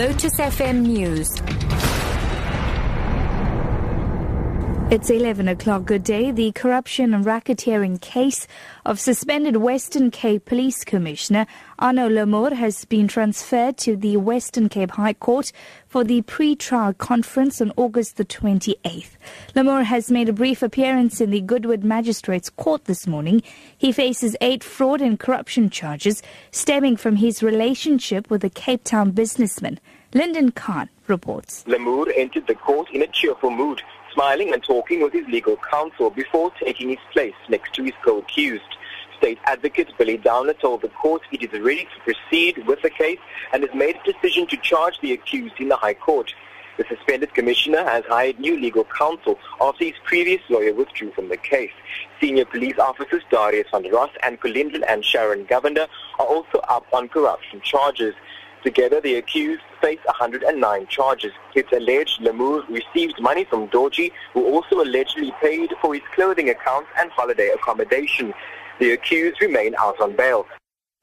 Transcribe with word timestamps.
Lotus 0.00 0.40
FM 0.40 0.80
News. 0.80 1.89
It's 4.90 5.08
11 5.08 5.46
o'clock. 5.46 5.84
Good 5.84 6.02
day. 6.02 6.32
The 6.32 6.50
corruption 6.50 7.14
and 7.14 7.24
racketeering 7.24 8.00
case 8.00 8.48
of 8.84 8.98
suspended 8.98 9.58
Western 9.58 10.10
Cape 10.10 10.44
Police 10.44 10.82
Commissioner 10.82 11.46
Arno 11.78 12.08
Lamoer 12.08 12.54
has 12.54 12.86
been 12.86 13.06
transferred 13.06 13.76
to 13.78 13.94
the 13.94 14.16
Western 14.16 14.68
Cape 14.68 14.90
High 14.90 15.12
Court 15.12 15.52
for 15.86 16.02
the 16.02 16.22
pre-trial 16.22 16.92
conference 16.94 17.60
on 17.60 17.72
August 17.76 18.16
the 18.16 18.24
28th. 18.24 19.10
Lamoer 19.54 19.84
has 19.84 20.10
made 20.10 20.28
a 20.28 20.32
brief 20.32 20.60
appearance 20.60 21.20
in 21.20 21.30
the 21.30 21.40
Goodwood 21.40 21.84
Magistrates 21.84 22.50
Court 22.50 22.86
this 22.86 23.06
morning. 23.06 23.44
He 23.78 23.92
faces 23.92 24.36
eight 24.40 24.64
fraud 24.64 25.00
and 25.00 25.20
corruption 25.20 25.70
charges 25.70 26.20
stemming 26.50 26.96
from 26.96 27.14
his 27.14 27.44
relationship 27.44 28.28
with 28.28 28.42
a 28.42 28.50
Cape 28.50 28.82
Town 28.82 29.12
businessman. 29.12 29.78
Lyndon 30.12 30.50
Khan 30.50 30.88
reports. 31.06 31.62
Lamoer 31.68 32.12
entered 32.16 32.48
the 32.48 32.56
court 32.56 32.90
in 32.90 33.02
a 33.02 33.06
cheerful 33.06 33.50
mood 33.50 33.80
smiling 34.12 34.52
and 34.52 34.62
talking 34.62 35.02
with 35.02 35.12
his 35.12 35.26
legal 35.28 35.56
counsel 35.56 36.10
before 36.10 36.50
taking 36.62 36.90
his 36.90 36.98
place 37.12 37.34
next 37.48 37.74
to 37.74 37.84
his 37.84 37.94
co-accused. 38.04 38.76
State 39.18 39.38
advocate 39.44 39.92
Billy 39.98 40.16
Downer 40.16 40.54
told 40.54 40.82
the 40.82 40.88
court 40.88 41.22
it 41.30 41.42
is 41.42 41.60
ready 41.60 41.84
to 41.84 42.12
proceed 42.12 42.66
with 42.66 42.80
the 42.82 42.90
case 42.90 43.18
and 43.52 43.62
has 43.62 43.74
made 43.74 43.96
a 43.96 44.12
decision 44.12 44.46
to 44.46 44.56
charge 44.56 44.98
the 45.00 45.12
accused 45.12 45.54
in 45.58 45.68
the 45.68 45.76
High 45.76 45.94
Court. 45.94 46.32
The 46.78 46.84
suspended 46.88 47.34
commissioner 47.34 47.84
has 47.84 48.04
hired 48.08 48.40
new 48.40 48.58
legal 48.58 48.84
counsel 48.84 49.38
after 49.60 49.84
his 49.84 49.94
previous 50.04 50.40
lawyer 50.48 50.72
withdrew 50.72 51.12
from 51.12 51.28
the 51.28 51.36
case. 51.36 51.72
Senior 52.20 52.46
police 52.46 52.78
officers 52.78 53.22
Darius 53.30 53.66
van 53.70 53.90
Ross 53.92 54.10
and 54.22 54.40
Colindle 54.40 54.84
and 54.88 55.04
Sharon 55.04 55.44
Govender 55.44 55.88
are 56.18 56.26
also 56.26 56.58
up 56.68 56.86
on 56.94 57.08
corruption 57.10 57.60
charges. 57.60 58.14
Together, 58.62 59.00
the 59.00 59.14
accused 59.14 59.62
face 59.80 60.00
109 60.04 60.86
charges. 60.88 61.32
It's 61.54 61.72
alleged 61.72 62.20
Lamoer 62.20 62.68
received 62.68 63.20
money 63.20 63.44
from 63.44 63.68
Dawjee, 63.68 64.12
who 64.34 64.44
also 64.44 64.82
allegedly 64.82 65.32
paid 65.40 65.72
for 65.80 65.94
his 65.94 66.02
clothing 66.14 66.50
accounts 66.50 66.90
and 66.98 67.10
holiday 67.10 67.50
accommodation. 67.54 68.34
The 68.78 68.92
accused 68.92 69.40
remain 69.40 69.74
out 69.78 69.98
on 70.00 70.14
bail. 70.14 70.46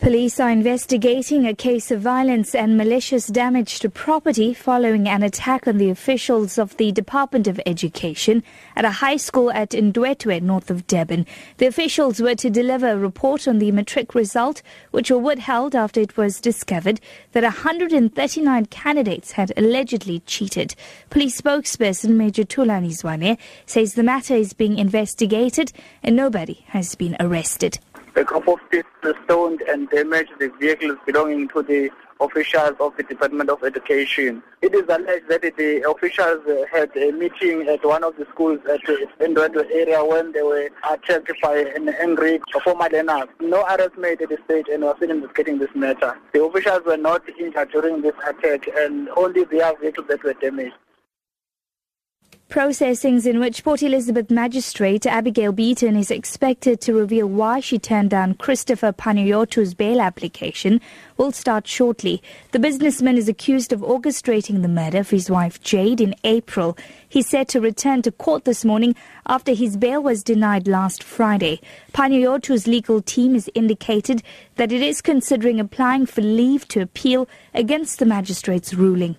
Police 0.00 0.40
are 0.40 0.50
investigating 0.50 1.46
a 1.46 1.54
case 1.54 1.92
of 1.92 2.00
violence 2.00 2.52
and 2.52 2.76
malicious 2.76 3.28
damage 3.28 3.78
to 3.78 3.88
property 3.88 4.52
following 4.52 5.08
an 5.08 5.22
attack 5.22 5.68
on 5.68 5.78
the 5.78 5.88
officials 5.88 6.58
of 6.58 6.76
the 6.78 6.90
Department 6.90 7.46
of 7.46 7.60
Education 7.64 8.42
at 8.74 8.84
a 8.84 8.90
high 8.90 9.16
school 9.16 9.52
at 9.52 9.70
Ndwedwe, 9.70 10.42
north 10.42 10.68
of 10.68 10.88
Durban. 10.88 11.26
The 11.58 11.66
officials 11.66 12.20
were 12.20 12.34
to 12.34 12.50
deliver 12.50 12.88
a 12.88 12.98
report 12.98 13.46
on 13.46 13.60
the 13.60 13.70
matric 13.70 14.16
result, 14.16 14.62
which 14.90 15.12
were 15.12 15.18
withheld 15.18 15.76
after 15.76 16.00
it 16.00 16.16
was 16.16 16.40
discovered 16.40 17.00
that 17.30 17.44
139 17.44 18.66
candidates 18.66 19.32
had 19.32 19.52
allegedly 19.56 20.20
cheated. 20.26 20.74
Police 21.08 21.40
spokesperson 21.40 22.16
Major 22.16 22.42
Thulani 22.42 22.90
Zwane 22.90 23.38
says 23.64 23.94
the 23.94 24.02
matter 24.02 24.34
is 24.34 24.54
being 24.54 24.76
investigated 24.76 25.72
and 26.02 26.16
nobody 26.16 26.64
has 26.70 26.96
been 26.96 27.16
arrested. 27.20 27.78
A 28.16 28.24
couple 28.24 28.54
of 28.54 28.70
people 28.70 29.12
stoned 29.24 29.60
and 29.62 29.90
damaged 29.90 30.30
the 30.38 30.48
vehicles 30.60 30.98
belonging 31.04 31.48
to 31.48 31.62
the 31.62 31.90
officials 32.20 32.74
of 32.78 32.96
the 32.96 33.02
Department 33.02 33.50
of 33.50 33.64
Education. 33.64 34.40
It 34.62 34.72
is 34.72 34.84
alleged 34.88 35.28
that 35.28 35.42
the 35.42 35.82
officials 35.90 36.40
had 36.72 36.96
a 36.96 37.10
meeting 37.10 37.66
at 37.68 37.84
one 37.84 38.04
of 38.04 38.16
the 38.16 38.24
schools 38.26 38.60
at 38.70 38.80
the 38.86 39.08
Ndwedwe 39.20 39.68
area 39.68 40.04
when 40.04 40.30
they 40.30 40.42
were 40.42 40.70
attacked 40.88 41.32
by 41.42 41.56
an 41.58 41.88
angry 41.88 42.40
former 42.62 42.88
learner. 42.88 43.26
No 43.40 43.62
arrest 43.64 43.98
made 43.98 44.22
at 44.22 44.28
the 44.28 44.38
stage 44.44 44.66
and 44.72 44.84
are 44.84 44.94
still 44.96 45.10
investigating 45.10 45.58
this 45.58 45.74
matter. 45.74 46.16
The 46.32 46.44
officials 46.44 46.84
were 46.86 46.96
not 46.96 47.28
injured 47.36 47.72
during 47.72 48.00
this 48.02 48.14
attack 48.24 48.68
and 48.76 49.08
only 49.16 49.42
their 49.42 49.76
vehicles 49.76 50.06
that 50.08 50.22
were 50.22 50.34
damaged. 50.34 50.76
Processings 52.50 53.26
in 53.26 53.40
which 53.40 53.64
Port 53.64 53.82
Elizabeth 53.82 54.30
Magistrate 54.30 55.06
Abigail 55.06 55.50
Beaton 55.50 55.96
is 55.96 56.10
expected 56.10 56.80
to 56.82 56.92
reveal 56.94 57.26
why 57.26 57.58
she 57.58 57.80
turned 57.80 58.10
down 58.10 58.34
Christopher 58.34 58.92
Panayiotou's 58.92 59.74
bail 59.74 60.00
application 60.00 60.80
will 61.16 61.32
start 61.32 61.66
shortly. 61.66 62.22
The 62.52 62.60
businessman 62.60 63.16
is 63.16 63.28
accused 63.28 63.72
of 63.72 63.80
orchestrating 63.80 64.62
the 64.62 64.68
murder 64.68 64.98
of 64.98 65.10
his 65.10 65.28
wife 65.28 65.60
Jade 65.62 66.00
in 66.00 66.14
April. 66.22 66.76
He's 67.08 67.28
set 67.28 67.48
to 67.48 67.60
return 67.60 68.02
to 68.02 68.12
court 68.12 68.44
this 68.44 68.64
morning 68.64 68.94
after 69.26 69.52
his 69.52 69.76
bail 69.76 70.00
was 70.00 70.22
denied 70.22 70.68
last 70.68 71.02
Friday. 71.02 71.60
Panayiotou's 71.92 72.68
legal 72.68 73.02
team 73.02 73.34
has 73.34 73.48
indicated 73.54 74.22
that 74.56 74.70
it 74.70 74.82
is 74.82 75.00
considering 75.00 75.58
applying 75.58 76.06
for 76.06 76.20
leave 76.20 76.68
to 76.68 76.82
appeal 76.82 77.26
against 77.52 77.98
the 77.98 78.06
magistrate's 78.06 78.74
ruling. 78.74 79.16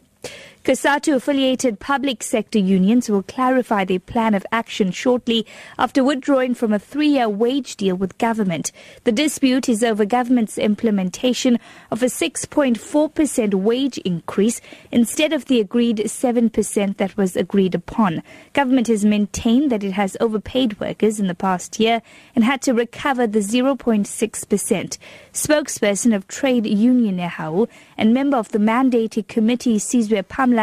COSATU 0.65 1.13
affiliated 1.13 1.79
public 1.79 2.23
sector 2.23 2.57
unions 2.57 3.07
will 3.07 3.21
clarify 3.21 3.85
their 3.85 3.99
plan 3.99 4.33
of 4.33 4.47
action 4.51 4.89
shortly 4.89 5.45
after 5.77 6.03
withdrawing 6.03 6.55
from 6.55 6.73
a 6.73 6.79
three 6.79 7.09
year 7.09 7.29
wage 7.29 7.75
deal 7.75 7.95
with 7.95 8.17
government. 8.17 8.71
The 9.03 9.11
dispute 9.11 9.69
is 9.69 9.83
over 9.83 10.05
government's 10.05 10.57
implementation 10.57 11.59
of 11.91 12.01
a 12.01 12.07
6.4% 12.07 13.53
wage 13.53 13.99
increase 13.99 14.59
instead 14.91 15.33
of 15.33 15.45
the 15.45 15.59
agreed 15.59 15.97
7% 15.97 16.97
that 16.97 17.15
was 17.15 17.35
agreed 17.35 17.75
upon. 17.75 18.23
Government 18.53 18.87
has 18.87 19.05
maintained 19.05 19.71
that 19.71 19.83
it 19.83 19.91
has 19.93 20.17
overpaid 20.19 20.79
workers 20.79 21.19
in 21.19 21.27
the 21.27 21.35
past 21.35 21.79
year 21.79 22.01
and 22.33 22.43
had 22.43 22.63
to 22.63 22.73
recover 22.73 23.27
the 23.27 23.37
0.6%. 23.37 24.97
Spokesperson 25.31 26.15
of 26.15 26.27
Trade 26.27 26.65
Union 26.65 27.17
Nehawu 27.17 27.67
and 27.99 28.15
member 28.15 28.37
of 28.37 28.49
the 28.49 28.57
mandated 28.57 29.27
committee 29.27 29.77
Sizwe 29.77 30.23
Pamla 30.23 30.54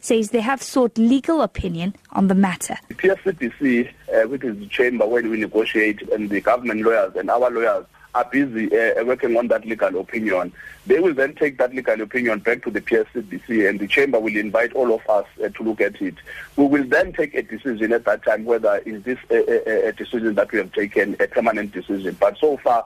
says 0.00 0.30
they 0.30 0.40
have 0.40 0.62
sought 0.62 0.96
legal 0.96 1.42
opinion 1.42 1.94
on 2.12 2.28
the 2.28 2.34
matter. 2.34 2.76
The 2.88 2.94
PSCBC, 2.94 3.90
uh, 4.12 4.28
which 4.28 4.44
is 4.44 4.58
the 4.58 4.66
chamber 4.66 5.06
where 5.06 5.22
we 5.22 5.38
negotiate, 5.38 6.02
and 6.10 6.30
the 6.30 6.40
government 6.40 6.82
lawyers 6.82 7.14
and 7.16 7.30
our 7.30 7.50
lawyers 7.50 7.86
are 8.14 8.24
busy 8.24 8.66
uh, 8.76 9.04
working 9.04 9.36
on 9.36 9.48
that 9.48 9.64
legal 9.64 10.00
opinion. 10.00 10.52
They 10.86 10.98
will 10.98 11.14
then 11.14 11.34
take 11.34 11.58
that 11.58 11.74
legal 11.74 12.00
opinion 12.00 12.40
back 12.40 12.62
to 12.64 12.70
the 12.70 12.80
PSCBC 12.80 13.68
and 13.68 13.78
the 13.78 13.86
chamber 13.86 14.18
will 14.18 14.36
invite 14.36 14.72
all 14.72 14.92
of 14.92 15.08
us 15.08 15.26
uh, 15.44 15.48
to 15.50 15.62
look 15.62 15.80
at 15.80 16.00
it. 16.00 16.14
We 16.56 16.66
will 16.66 16.84
then 16.84 17.12
take 17.12 17.34
a 17.34 17.42
decision 17.42 17.92
at 17.92 18.04
that 18.06 18.24
time 18.24 18.44
whether 18.44 18.78
is 18.78 19.02
this 19.04 19.18
a, 19.30 19.68
a, 19.68 19.88
a 19.88 19.92
decision 19.92 20.34
that 20.34 20.50
we 20.50 20.58
have 20.58 20.72
taken 20.72 21.14
a 21.20 21.28
permanent 21.28 21.72
decision. 21.72 22.16
But 22.18 22.36
so 22.38 22.56
far, 22.56 22.84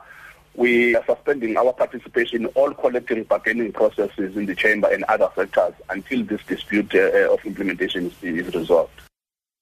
we 0.54 0.94
are 0.94 1.04
suspending 1.04 1.56
our 1.56 1.72
participation 1.72 2.42
in 2.42 2.47
all 2.48 2.72
collective 2.72 3.28
bargaining 3.28 3.72
processes 3.72 4.37
in 4.37 4.47
the 4.47 4.54
chamber 4.54 4.88
and 4.92 5.04
other 5.04 5.28
sectors 5.34 5.75
until 5.91 6.22
this 6.25 6.42
dispute 6.44 6.94
uh, 6.94 7.32
of 7.32 7.44
implementation 7.44 8.06
is, 8.06 8.47
is 8.47 8.54
resolved. 8.54 9.00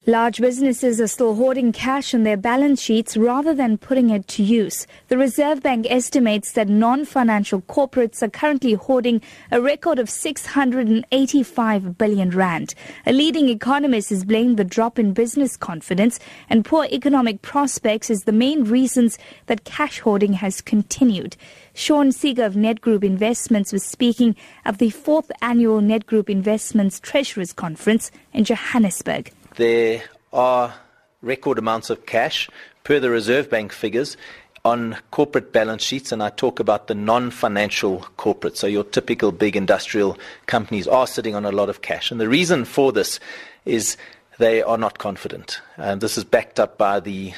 Large 0.07 0.41
businesses 0.41 1.01
are 1.01 1.07
still 1.07 1.37
hoarding 1.37 1.71
cash 1.71 2.13
on 2.13 2.25
their 2.25 2.37
balance 2.37 2.83
sheets 2.83 3.17
rather 3.17 3.55
than 3.55 3.79
putting 3.79 4.11
it 4.11 4.27
to 4.27 4.43
use. 4.43 4.85
The 5.07 5.17
Reserve 5.17 5.63
Bank 5.63 5.87
estimates 5.89 6.51
that 6.55 6.69
non-financial 6.69 7.63
corporates 7.63 8.21
are 8.21 8.29
currently 8.29 8.73
hoarding 8.73 9.23
a 9.53 9.61
record 9.61 10.01
of 10.01 10.11
685 10.11 11.97
billion 11.97 12.31
rand. 12.31 12.75
A 13.07 13.13
leading 13.13 13.49
economist 13.49 14.11
has 14.11 14.25
blamed 14.25 14.57
the 14.57 14.65
drop 14.65 14.99
in 14.99 15.13
business 15.13 15.57
confidence 15.57 16.19
and 16.51 16.65
poor 16.65 16.89
economic 16.91 17.41
prospects 17.41 18.11
as 18.11 18.25
the 18.25 18.33
main 18.33 18.65
reasons 18.65 19.19
that 19.47 19.63
cash 19.63 20.01
hoarding 20.01 20.33
has 20.33 20.61
continued. 20.61 21.37
Sean 21.75 22.11
Seeger 22.11 22.45
of 22.45 22.55
Nedgroup 22.55 23.05
Investments 23.05 23.73
was 23.73 23.85
speaking 23.85 24.35
at 24.65 24.79
the 24.79 24.91
fourth 24.91 25.31
annual 25.43 25.81
Nedgroup 25.81 26.29
Investments 26.29 26.99
Treasurers 26.99 27.53
Conference 27.53 28.11
in 28.33 28.43
Johannesburg. 28.43 29.33
There 29.57 30.03
are 30.33 30.75
record 31.21 31.59
amounts 31.59 31.91
of 31.91 32.07
cash 32.07 32.49
per 32.85 32.99
the 32.99 33.11
Reserve 33.11 33.51
Bank 33.51 33.73
figures 33.73 34.17
on 34.65 34.97
corporate 35.11 35.53
balance 35.53 35.83
sheets, 35.83 36.13
and 36.13 36.23
I 36.23 36.31
talk 36.31 36.61
about 36.61 36.87
the 36.87 36.95
non 36.95 37.31
financial 37.31 38.07
corporates. 38.17 38.57
So, 38.57 38.67
your 38.67 38.85
typical 38.85 39.33
big 39.33 39.57
industrial 39.57 40.19
companies 40.47 40.89
are 40.89 41.07
sitting 41.07 41.35
on 41.35 41.45
a 41.45 41.53
lot 41.53 41.69
of 41.69 41.83
cash. 41.83 42.11
And 42.11 42.21
the 42.21 42.29
reason 42.29 42.65
for 42.65 42.93
this 42.93 43.21
is 43.65 43.97
they 44.39 44.63
are 44.63 44.79
not 44.79 44.99
confident. 44.99 45.61
And 45.77 46.01
this 46.01 46.17
is 46.17 46.25
backed 46.25 46.59
up 46.59 46.79
by 46.79 47.01
the 47.01 47.35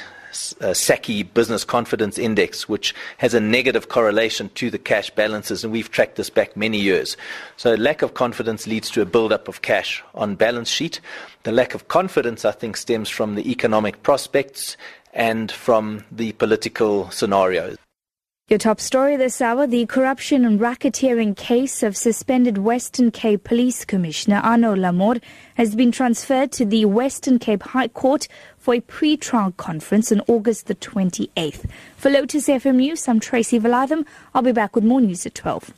uh, 0.61 0.67
SACCI 0.67 1.33
Business 1.33 1.63
Confidence 1.63 2.17
Index, 2.17 2.67
which 2.67 2.93
has 3.17 3.33
a 3.33 3.39
negative 3.39 3.89
correlation 3.89 4.49
to 4.55 4.69
the 4.69 4.77
cash 4.77 5.09
balances, 5.09 5.63
and 5.63 5.71
we've 5.71 5.91
tracked 5.91 6.15
this 6.15 6.29
back 6.29 6.55
many 6.55 6.77
years. 6.79 7.17
So, 7.57 7.73
lack 7.75 8.01
of 8.01 8.13
confidence 8.13 8.67
leads 8.67 8.89
to 8.91 9.01
a 9.01 9.05
build-up 9.05 9.47
of 9.47 9.61
cash 9.61 10.03
on 10.13 10.35
balance 10.35 10.69
sheet. 10.69 10.99
The 11.43 11.51
lack 11.51 11.73
of 11.73 11.87
confidence, 11.87 12.45
I 12.45 12.51
think, 12.51 12.77
stems 12.77 13.09
from 13.09 13.35
the 13.35 13.49
economic 13.49 14.03
prospects 14.03 14.77
and 15.13 15.51
from 15.51 16.03
the 16.11 16.33
political 16.33 17.09
scenarios. 17.11 17.77
Your 18.47 18.59
top 18.59 18.79
story 18.79 19.17
this 19.17 19.41
hour 19.41 19.65
the 19.65 19.87
corruption 19.87 20.45
and 20.45 20.59
racketeering 20.59 21.35
case 21.35 21.81
of 21.81 21.97
suspended 21.97 22.59
Western 22.59 23.09
Cape 23.09 23.43
Police 23.43 23.83
Commissioner 23.85 24.39
Arno 24.43 24.75
Lamoer 24.75 25.19
has 25.55 25.75
been 25.75 25.91
transferred 25.91 26.51
to 26.51 26.63
the 26.63 26.85
Western 26.85 27.39
Cape 27.39 27.63
High 27.63 27.87
Court 27.87 28.27
for 28.59 28.75
a 28.75 28.81
pre 28.81 29.17
trial 29.17 29.51
conference 29.53 30.11
on 30.11 30.21
August 30.27 30.67
the 30.67 30.75
28th. 30.75 31.67
For 31.97 32.11
Lotus 32.11 32.47
FM 32.47 32.75
News, 32.75 33.07
I'm 33.07 33.19
Tracy 33.19 33.59
Valaydham. 33.59 34.05
I'll 34.35 34.43
be 34.43 34.51
back 34.51 34.75
with 34.75 34.83
more 34.83 35.01
news 35.01 35.25
at 35.25 35.33
12. 35.33 35.73